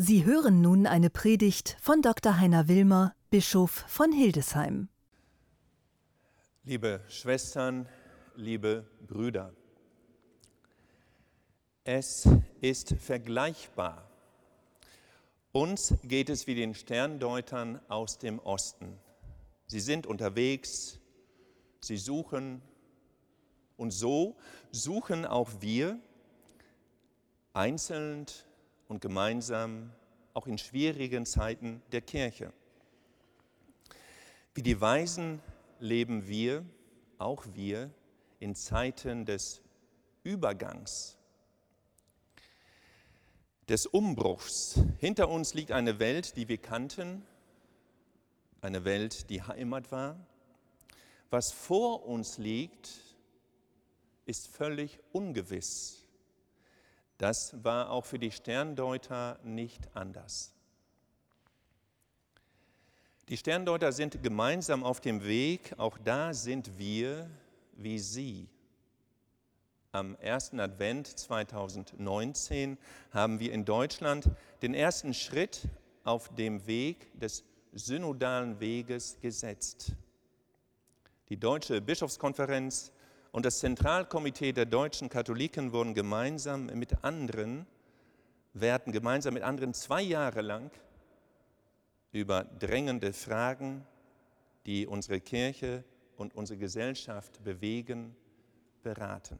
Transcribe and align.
Sie 0.00 0.24
hören 0.24 0.60
nun 0.60 0.86
eine 0.86 1.10
Predigt 1.10 1.76
von 1.80 2.02
Dr. 2.02 2.38
Heiner 2.38 2.68
Wilmer, 2.68 3.16
Bischof 3.30 3.84
von 3.88 4.12
Hildesheim. 4.12 4.88
Liebe 6.62 7.02
Schwestern, 7.08 7.88
liebe 8.36 8.88
Brüder, 9.08 9.52
es 11.82 12.28
ist 12.60 12.94
vergleichbar. 13.00 14.08
Uns 15.50 15.94
geht 16.04 16.30
es 16.30 16.46
wie 16.46 16.54
den 16.54 16.74
Sterndeutern 16.74 17.80
aus 17.88 18.18
dem 18.18 18.38
Osten. 18.38 18.96
Sie 19.66 19.80
sind 19.80 20.06
unterwegs, 20.06 21.00
sie 21.80 21.96
suchen 21.96 22.62
und 23.76 23.90
so 23.90 24.36
suchen 24.70 25.26
auch 25.26 25.50
wir 25.60 25.98
einzeln 27.52 28.26
und 28.88 29.00
gemeinsam 29.00 29.92
auch 30.34 30.46
in 30.46 30.58
schwierigen 30.58 31.26
Zeiten 31.26 31.82
der 31.92 32.00
Kirche. 32.00 32.52
Wie 34.54 34.62
die 34.62 34.80
Weisen 34.80 35.40
leben 35.78 36.26
wir, 36.26 36.64
auch 37.18 37.44
wir, 37.54 37.90
in 38.40 38.54
Zeiten 38.54 39.24
des 39.24 39.60
Übergangs, 40.22 41.16
des 43.68 43.86
Umbruchs. 43.86 44.80
Hinter 44.98 45.28
uns 45.28 45.54
liegt 45.54 45.72
eine 45.72 45.98
Welt, 45.98 46.36
die 46.36 46.48
wir 46.48 46.58
kannten, 46.58 47.22
eine 48.60 48.84
Welt, 48.84 49.30
die 49.30 49.42
Heimat 49.42 49.92
war. 49.92 50.18
Was 51.30 51.52
vor 51.52 52.06
uns 52.06 52.38
liegt, 52.38 52.90
ist 54.24 54.48
völlig 54.48 54.98
ungewiss. 55.12 56.07
Das 57.18 57.52
war 57.64 57.90
auch 57.90 58.04
für 58.04 58.18
die 58.18 58.30
Sterndeuter 58.30 59.38
nicht 59.42 59.88
anders. 59.94 60.52
Die 63.28 63.36
Sterndeuter 63.36 63.92
sind 63.92 64.22
gemeinsam 64.22 64.84
auf 64.84 65.00
dem 65.00 65.22
Weg, 65.24 65.74
auch 65.76 65.98
da 65.98 66.32
sind 66.32 66.78
wir 66.78 67.28
wie 67.76 67.98
sie. 67.98 68.48
Am 69.92 70.16
ersten 70.16 70.60
Advent 70.60 71.06
2019 71.06 72.78
haben 73.10 73.40
wir 73.40 73.52
in 73.52 73.64
Deutschland 73.64 74.30
den 74.62 74.72
ersten 74.72 75.12
Schritt 75.12 75.68
auf 76.04 76.34
dem 76.36 76.66
Weg 76.66 77.18
des 77.18 77.44
synodalen 77.72 78.60
Weges 78.60 79.18
gesetzt. 79.20 79.92
Die 81.28 81.36
Deutsche 81.36 81.80
Bischofskonferenz 81.80 82.92
und 83.38 83.46
das 83.46 83.60
Zentralkomitee 83.60 84.50
der 84.50 84.66
deutschen 84.66 85.08
Katholiken 85.08 85.72
wurden 85.72 85.94
gemeinsam 85.94 86.66
mit 86.66 87.04
anderen, 87.04 87.68
werden 88.52 88.92
gemeinsam 88.92 89.34
mit 89.34 89.44
anderen 89.44 89.74
zwei 89.74 90.02
Jahre 90.02 90.40
lang 90.40 90.72
über 92.10 92.42
drängende 92.42 93.12
Fragen, 93.12 93.86
die 94.66 94.88
unsere 94.88 95.20
Kirche 95.20 95.84
und 96.16 96.34
unsere 96.34 96.58
Gesellschaft 96.58 97.44
bewegen, 97.44 98.16
beraten. 98.82 99.38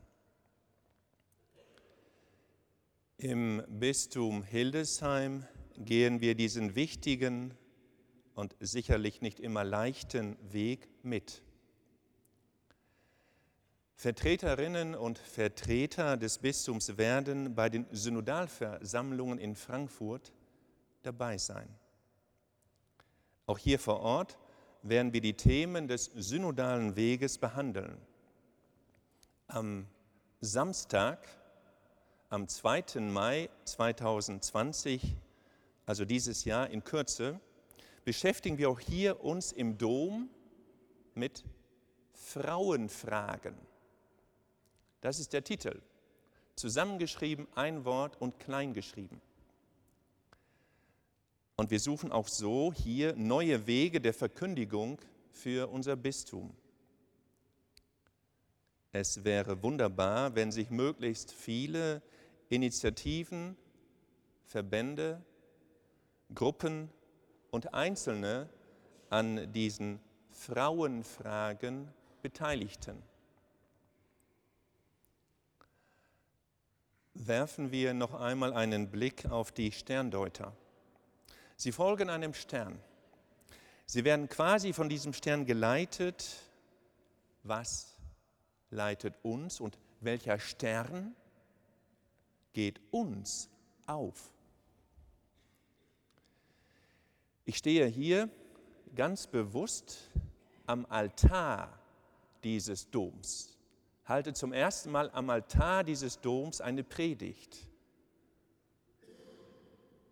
Im 3.16 3.64
Bistum 3.66 4.44
Hildesheim 4.44 5.44
gehen 5.76 6.20
wir 6.20 6.36
diesen 6.36 6.76
wichtigen 6.76 7.52
und 8.36 8.54
sicherlich 8.60 9.22
nicht 9.22 9.41
immer 9.41 9.64
leichten 9.64 10.36
Weg 10.52 10.88
mit. 11.02 11.42
Vertreterinnen 14.00 14.94
und 14.94 15.18
Vertreter 15.18 16.16
des 16.16 16.38
Bistums 16.38 16.98
werden 16.98 17.56
bei 17.56 17.68
den 17.68 17.84
Synodalversammlungen 17.91 19.41
in 19.41 19.56
Frankfurt 19.56 20.32
dabei 21.02 21.36
sein. 21.36 21.68
Auch 23.46 23.58
hier 23.58 23.80
vor 23.80 23.98
Ort 23.98 24.38
werden 24.82 25.12
wir 25.12 25.20
die 25.20 25.34
Themen 25.34 25.88
des 25.88 26.04
synodalen 26.14 26.94
Weges 26.94 27.38
behandeln. 27.38 27.98
Am 29.48 29.88
Samstag, 30.41 31.26
am 32.28 32.47
2. 32.47 33.00
Mai 33.00 33.50
2020, 33.65 35.16
also 35.86 36.04
dieses 36.04 36.44
Jahr 36.44 36.70
in 36.70 36.84
Kürze, 36.84 37.41
beschäftigen 38.04 38.59
wir 38.59 38.70
auch 38.70 38.78
hier 38.78 39.25
uns 39.25 39.50
im 39.50 39.76
Dom 39.76 40.30
mit 41.16 41.42
Frauenfragen. 42.12 43.56
Das 45.00 45.19
ist 45.19 45.32
der 45.32 45.44
Titel. 45.44 45.81
Zusammengeschrieben, 46.56 47.47
ein 47.54 47.84
Wort 47.84 48.20
und 48.20 48.38
klein 48.41 48.75
geschrieben. 48.75 49.20
Und 51.56 51.70
wir 51.70 51.81
suchen 51.81 52.12
auch 52.12 52.28
so 52.28 52.72
hier 52.72 53.14
neue 53.16 53.66
Wege 53.66 54.00
der 54.00 54.14
Verkündigung 54.14 54.98
für 55.32 55.69
unser 55.69 55.97
Bistum. 55.97 56.54
Es 58.92 59.25
wäre 59.25 59.62
wunderbar, 59.62 60.34
wenn 60.34 60.50
sich 60.50 60.70
möglichst 60.70 61.32
viele 61.32 62.03
Initiativen, 62.48 63.56
Verbände, 64.47 65.22
Gruppen 66.34 66.91
und 67.50 67.75
Einzelne 67.75 68.48
an 69.10 69.53
diesen 69.53 70.00
Frauenfragen 70.30 71.88
beteiligten. 72.22 73.03
Werfen 77.28 77.71
wir 77.71 77.94
noch 77.94 78.15
einmal 78.15 78.53
einen 78.53 78.91
Blick 78.91 79.27
auf 79.27 79.53
die 79.53 79.71
Sterndeuter. 79.71 80.53
Sie 81.56 81.72
folgen 81.72 82.11
einem 82.11 82.34
Stern. 82.34 82.81
Sie 83.87 84.05
werden 84.05 84.28
quasi 84.28 84.72
von 84.72 84.89
diesem 84.89 85.12
Stern 85.12 85.47
geleitet. 85.47 86.37
Was 87.43 87.97
leitet 88.71 89.15
uns 89.22 89.61
und 89.61 89.78
welcher 90.00 90.39
Stern 90.39 91.15
geht 92.53 92.81
uns 92.91 93.49
auf? 93.87 94.33
Ich 97.45 97.56
stehe 97.56 97.87
hier 97.87 98.28
ganz 98.95 99.27
bewusst 99.27 100.10
am 100.66 100.87
Altar 100.87 101.78
dieses 102.43 102.91
Doms 102.91 103.57
halte 104.08 104.32
zum 104.32 104.52
ersten 104.52 104.91
Mal 104.91 105.10
am 105.12 105.28
Altar 105.28 105.84
dieses 105.84 106.20
Doms 106.20 106.60
eine 106.60 106.82
Predigt. 106.82 107.58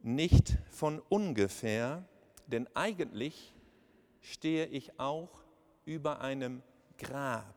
Nicht 0.02 0.56
von 0.70 1.00
ungefähr, 1.08 2.04
denn 2.46 2.68
eigentlich 2.74 3.54
stehe 4.20 4.66
ich 4.66 5.00
auch 5.00 5.30
über 5.84 6.20
einem 6.20 6.62
Grab. 6.98 7.56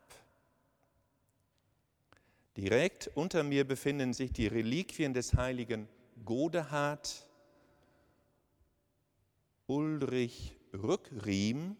Direkt 2.57 3.09
unter 3.15 3.43
mir 3.43 3.67
befinden 3.67 4.13
sich 4.13 4.33
die 4.33 4.47
Reliquien 4.47 5.13
des 5.13 5.33
heiligen 5.33 5.87
Godehard, 6.25 7.27
Ulrich 9.67 10.55
Rückriem, 10.73 11.77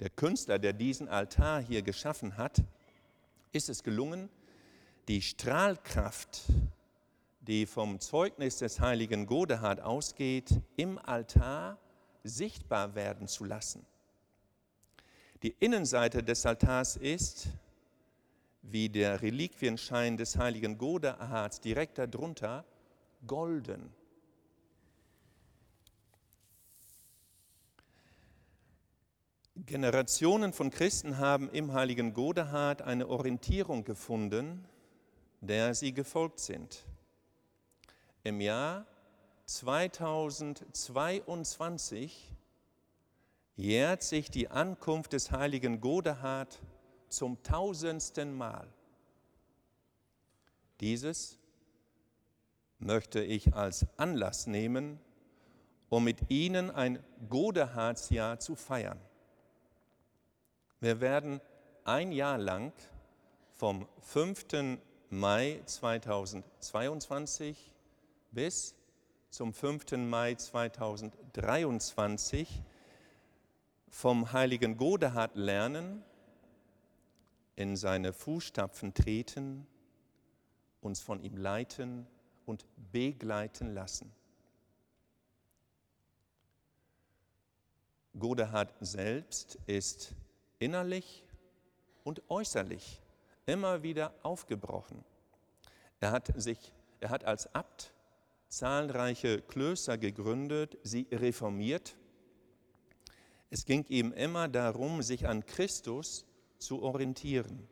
der 0.00 0.10
Künstler, 0.10 0.58
der 0.58 0.72
diesen 0.72 1.08
Altar 1.08 1.60
hier 1.60 1.82
geschaffen 1.82 2.36
hat, 2.36 2.62
ist 3.52 3.68
es 3.68 3.82
gelungen, 3.82 4.28
die 5.08 5.22
Strahlkraft, 5.22 6.42
die 7.40 7.66
vom 7.66 7.98
Zeugnis 8.00 8.58
des 8.58 8.80
heiligen 8.80 9.26
Godehard 9.26 9.80
ausgeht, 9.80 10.50
im 10.76 10.98
Altar 10.98 11.78
sichtbar 12.24 12.94
werden 12.94 13.26
zu 13.26 13.44
lassen. 13.44 13.86
Die 15.42 15.54
Innenseite 15.60 16.22
des 16.22 16.44
Altars 16.44 16.96
ist, 16.96 17.48
wie 18.62 18.88
der 18.88 19.22
Reliquienschein 19.22 20.16
des 20.16 20.36
heiligen 20.36 20.76
Godehards 20.76 21.60
direkt 21.60 21.98
darunter, 21.98 22.64
golden. 23.26 23.94
Generationen 29.66 30.52
von 30.52 30.70
Christen 30.70 31.18
haben 31.18 31.50
im 31.50 31.72
heiligen 31.72 32.14
Godehard 32.14 32.82
eine 32.82 33.08
Orientierung 33.08 33.82
gefunden, 33.84 34.64
der 35.40 35.74
sie 35.74 35.92
gefolgt 35.92 36.38
sind. 36.38 36.86
Im 38.22 38.40
Jahr 38.40 38.86
2022 39.46 42.36
jährt 43.56 44.04
sich 44.04 44.30
die 44.30 44.46
Ankunft 44.48 45.12
des 45.12 45.32
heiligen 45.32 45.80
Godehard 45.80 46.60
zum 47.08 47.42
tausendsten 47.42 48.36
Mal. 48.36 48.68
Dieses 50.80 51.36
möchte 52.78 53.20
ich 53.20 53.54
als 53.54 53.88
Anlass 53.96 54.46
nehmen, 54.46 55.00
um 55.88 56.04
mit 56.04 56.30
Ihnen 56.30 56.70
ein 56.70 57.02
Godehardsjahr 57.28 58.38
zu 58.38 58.54
feiern. 58.54 59.00
Wir 60.80 61.00
werden 61.00 61.40
ein 61.82 62.12
Jahr 62.12 62.38
lang 62.38 62.72
vom 63.56 63.88
5. 64.02 64.78
Mai 65.10 65.60
2022 65.66 67.72
bis 68.30 68.76
zum 69.28 69.52
5. 69.52 69.96
Mai 69.96 70.36
2023 70.36 72.62
vom 73.88 74.32
heiligen 74.32 74.76
Godehard 74.76 75.34
lernen, 75.34 76.04
in 77.56 77.74
seine 77.74 78.12
Fußstapfen 78.12 78.94
treten, 78.94 79.66
uns 80.80 81.00
von 81.00 81.20
ihm 81.24 81.36
leiten 81.36 82.06
und 82.46 82.66
begleiten 82.92 83.74
lassen. 83.74 84.12
Godehard 88.16 88.72
selbst 88.78 89.58
ist 89.66 90.14
innerlich 90.58 91.24
und 92.04 92.22
äußerlich 92.28 93.02
immer 93.46 93.82
wieder 93.82 94.14
aufgebrochen. 94.22 95.04
Er 96.00 96.12
hat, 96.12 96.32
sich, 96.36 96.72
er 97.00 97.10
hat 97.10 97.24
als 97.24 97.54
Abt 97.54 97.92
zahlreiche 98.48 99.42
Klöster 99.42 99.98
gegründet, 99.98 100.78
sie 100.82 101.06
reformiert. 101.12 101.96
Es 103.50 103.64
ging 103.64 103.84
ihm 103.88 104.12
immer 104.12 104.48
darum, 104.48 105.02
sich 105.02 105.26
an 105.26 105.44
Christus 105.44 106.26
zu 106.58 106.82
orientieren. 106.82 107.66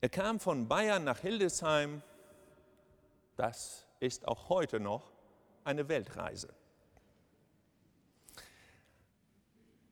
Er 0.00 0.08
kam 0.08 0.40
von 0.40 0.68
Bayern 0.68 1.04
nach 1.04 1.20
Hildesheim. 1.20 2.02
Das 3.36 3.86
ist 4.00 4.26
auch 4.26 4.48
heute 4.48 4.80
noch 4.80 5.12
eine 5.64 5.88
Weltreise. 5.88 6.48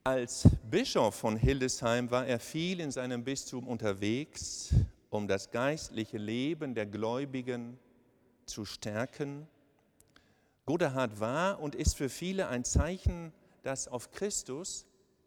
Als 0.09 0.49
Bischof 0.71 1.17
von 1.17 1.37
Hildesheim 1.37 2.11
war 2.11 2.27
er 2.27 2.41
viel 2.41 2.81
in 2.81 2.91
seinem 2.91 3.25
Bistum 3.25 3.69
unterwegs, 3.69 4.73
um 5.11 5.29
das 5.29 5.51
geistliche 5.51 6.17
Leben 6.17 6.75
der 6.75 6.87
Gläubigen 6.87 7.79
zu 8.47 8.65
stärken. 8.65 9.47
Godehard 10.65 11.21
war 11.21 11.61
und 11.61 11.75
ist 11.75 11.95
für 11.95 12.09
viele 12.09 12.49
ein 12.49 12.65
Zeichen, 12.65 13.35
das 13.63 13.87
auf 13.87 14.11
Christus 14.11 14.87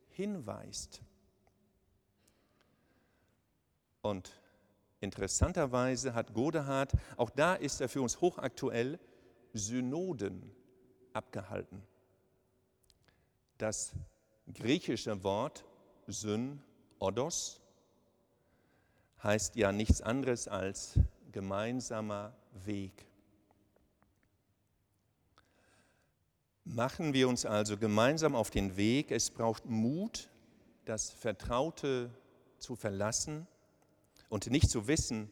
hinweist. 0.09 1.03
Und 4.01 4.31
interessanterweise 4.99 6.15
hat 6.15 6.33
Godehard, 6.33 6.93
auch 7.17 7.29
da 7.29 7.53
ist 7.53 7.81
er 7.81 7.87
für 7.87 8.01
uns 8.01 8.19
hochaktuell, 8.19 8.99
Synoden 9.53 10.51
abgehalten. 11.13 11.83
Das 13.59 13.93
griechische 14.53 15.23
Wort 15.23 15.65
Syn, 16.07 16.61
Odos, 16.99 17.61
heißt 19.23 19.55
ja 19.55 19.71
nichts 19.71 20.01
anderes 20.01 20.47
als 20.47 20.99
gemeinsamer 21.31 22.35
Weg. 22.65 23.07
Machen 26.63 27.13
wir 27.13 27.27
uns 27.27 27.45
also 27.45 27.77
gemeinsam 27.77 28.35
auf 28.35 28.49
den 28.49 28.77
Weg. 28.77 29.11
Es 29.11 29.29
braucht 29.29 29.65
Mut, 29.65 30.29
das 30.85 31.11
Vertraute 31.11 32.09
zu 32.57 32.75
verlassen 32.75 33.47
und 34.29 34.47
nicht 34.47 34.69
zu 34.69 34.87
wissen, 34.87 35.31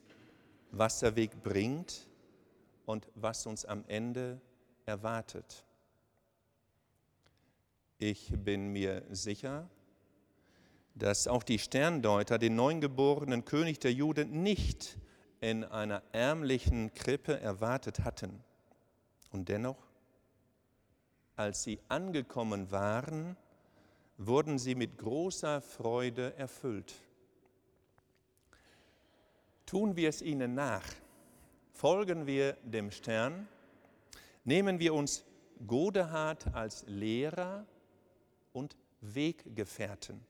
was 0.71 0.99
der 0.99 1.15
Weg 1.15 1.41
bringt 1.43 2.07
und 2.85 3.07
was 3.15 3.45
uns 3.45 3.65
am 3.65 3.85
Ende 3.87 4.41
erwartet. 4.85 5.65
Ich 8.01 8.31
bin 8.31 8.69
mir 8.71 9.03
sicher, 9.09 9.69
dass 10.95 11.27
auch 11.27 11.43
die 11.43 11.59
Sterndeuter 11.59 12.37
den 12.37 12.55
neungeborenen 12.55 13.43
König 13.43 13.79
der 13.79 13.91
Juden 13.91 14.41
nicht 14.41 14.97
in 15.41 15.65
einer 15.65 16.01
ärmlichen 16.13 16.93
Krippe 16.93 17.41
erwartet 17.41 18.05
hatten. 18.05 18.41
Und 19.31 19.49
dennoch, 19.49 19.75
als 21.35 21.63
sie 21.63 21.81
angekommen 21.89 22.71
waren, 22.71 23.35
wurden 24.17 24.59
sie 24.59 24.75
mit 24.75 24.97
großer 24.97 25.59
Freude 25.59 26.33
erfüllt. 26.37 26.93
Tun 29.65 29.97
wir 29.97 30.07
es 30.07 30.21
ihnen 30.21 30.55
nach, 30.55 30.85
folgen 31.73 32.27
wir 32.27 32.53
dem 32.63 32.91
Stern, 32.91 33.49
nehmen 34.45 34.79
wir 34.79 34.93
uns 34.93 35.25
Godehard 35.67 36.53
als 36.53 36.85
Lehrer 36.87 37.65
und 38.53 38.77
Weggefährten. 39.01 40.25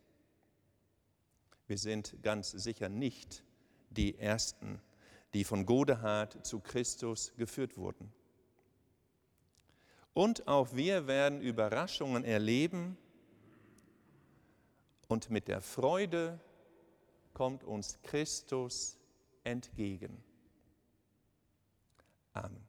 Wir 1.68 1.77
sind 1.77 2.16
ganz 2.24 2.51
sicher 2.51 2.89
nicht 2.89 3.44
die 3.89 4.18
Ersten, 4.18 4.81
die 5.33 5.44
von 5.44 5.66
Godehard 5.66 6.45
zu 6.45 6.60
Christus 6.60 7.33
geführt 7.38 7.77
wurden. 7.77 8.12
Und 10.13 10.48
auch 10.48 10.74
wir 10.74 11.07
werden 11.07 11.42
Überraschungen 11.42 12.24
erleben 12.24 12.98
und 15.07 15.30
mit 15.30 15.48
der 15.48 15.62
Freude 15.62 16.39
kommt 17.33 17.63
uns 17.63 18.00
Christus 18.04 18.98
entgegen. 19.44 20.24
Amen. 22.33 22.69